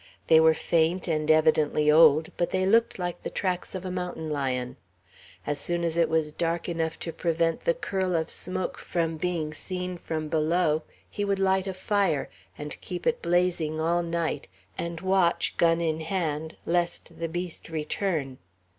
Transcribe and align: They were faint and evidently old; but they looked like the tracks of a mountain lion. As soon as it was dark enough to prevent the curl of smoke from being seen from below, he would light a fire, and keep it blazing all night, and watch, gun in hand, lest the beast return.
They 0.29 0.39
were 0.39 0.55
faint 0.55 1.07
and 1.07 1.29
evidently 1.29 1.91
old; 1.91 2.31
but 2.35 2.49
they 2.49 2.65
looked 2.65 2.97
like 2.97 3.21
the 3.21 3.29
tracks 3.29 3.75
of 3.75 3.85
a 3.85 3.91
mountain 3.91 4.31
lion. 4.31 4.77
As 5.45 5.59
soon 5.59 5.83
as 5.83 5.95
it 5.95 6.09
was 6.09 6.31
dark 6.31 6.67
enough 6.67 6.97
to 7.01 7.13
prevent 7.13 7.65
the 7.65 7.75
curl 7.75 8.15
of 8.15 8.31
smoke 8.31 8.79
from 8.79 9.17
being 9.17 9.53
seen 9.53 9.99
from 9.99 10.27
below, 10.27 10.81
he 11.07 11.23
would 11.23 11.37
light 11.37 11.67
a 11.67 11.73
fire, 11.75 12.31
and 12.57 12.81
keep 12.81 13.05
it 13.05 13.21
blazing 13.21 13.79
all 13.79 14.01
night, 14.01 14.47
and 14.75 15.01
watch, 15.01 15.55
gun 15.57 15.79
in 15.79 15.99
hand, 15.99 16.57
lest 16.65 17.19
the 17.19 17.29
beast 17.29 17.69
return. 17.69 18.39